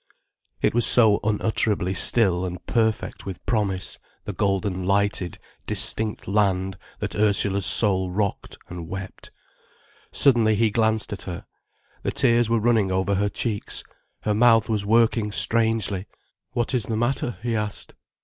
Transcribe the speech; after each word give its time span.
It 0.63 0.73
was 0.73 0.87
so 0.87 1.19
unutterably 1.23 1.93
still 1.93 2.43
and 2.43 2.65
perfect 2.65 3.23
with 3.27 3.45
promise, 3.45 3.99
the 4.25 4.33
golden 4.33 4.83
lighted, 4.83 5.37
distinct 5.67 6.27
land, 6.27 6.79
that 6.97 7.13
Ursula's 7.13 7.67
soul 7.67 8.09
rocked 8.09 8.57
and 8.67 8.87
wept. 8.87 9.29
Suddenly 10.11 10.55
he 10.55 10.71
glanced 10.71 11.13
at 11.13 11.21
her. 11.29 11.45
The 12.01 12.11
tears 12.11 12.49
were 12.49 12.59
running 12.59 12.91
over 12.91 13.13
her 13.13 13.29
cheeks, 13.29 13.83
her 14.21 14.33
mouth 14.33 14.67
was 14.67 14.87
working 14.87 15.31
strangely. 15.31 16.07
"What 16.53 16.73
is 16.73 16.85
the 16.85 16.97
matter?" 16.97 17.37
he 17.43 17.55
asked. 17.55 17.93